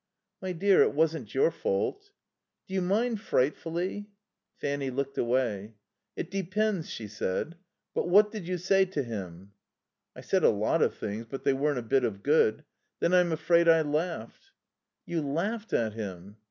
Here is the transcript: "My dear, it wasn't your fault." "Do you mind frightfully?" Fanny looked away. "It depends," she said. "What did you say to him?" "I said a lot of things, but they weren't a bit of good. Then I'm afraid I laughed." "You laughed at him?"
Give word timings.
"My 0.41 0.51
dear, 0.51 0.81
it 0.81 0.95
wasn't 0.95 1.35
your 1.35 1.51
fault." 1.51 2.09
"Do 2.67 2.73
you 2.73 2.81
mind 2.81 3.21
frightfully?" 3.21 4.09
Fanny 4.57 4.89
looked 4.89 5.15
away. 5.19 5.75
"It 6.15 6.31
depends," 6.31 6.89
she 6.89 7.07
said. 7.07 7.55
"What 7.93 8.31
did 8.31 8.47
you 8.47 8.57
say 8.57 8.85
to 8.85 9.03
him?" 9.03 9.51
"I 10.15 10.21
said 10.21 10.43
a 10.43 10.49
lot 10.49 10.81
of 10.81 10.95
things, 10.95 11.27
but 11.29 11.43
they 11.43 11.53
weren't 11.53 11.77
a 11.77 11.83
bit 11.83 12.03
of 12.03 12.23
good. 12.23 12.63
Then 12.99 13.13
I'm 13.13 13.31
afraid 13.31 13.67
I 13.67 13.83
laughed." 13.83 14.49
"You 15.05 15.21
laughed 15.21 15.71
at 15.71 15.93
him?" 15.93 16.37